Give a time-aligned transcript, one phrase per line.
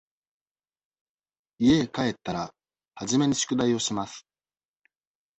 [1.59, 2.55] 家へ帰ったら、
[2.95, 4.25] 初めに宿題をします。